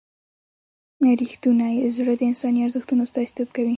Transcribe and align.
رښتونی 1.21 1.73
زړه 1.97 2.13
د 2.17 2.21
انساني 2.29 2.59
ارزښتونو 2.63 3.01
استازیتوب 3.07 3.47
کوي. 3.55 3.69